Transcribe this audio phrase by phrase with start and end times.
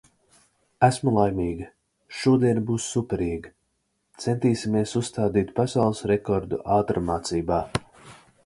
[0.85, 1.67] Esmu laimīga.
[2.21, 3.51] Šodiena būs superīga!
[4.25, 7.65] Centīsimies uzstādīt pasaules rekordu ātrmācībā.